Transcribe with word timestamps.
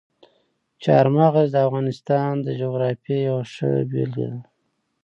چار 0.83 1.05
مغز 1.15 1.47
د 1.51 1.55
افغانستان 1.67 2.33
د 2.45 2.47
جغرافیې 2.61 3.17
یوه 3.27 3.43
ښه 3.53 3.69
بېلګه 3.89 4.27
ده. 4.33 4.41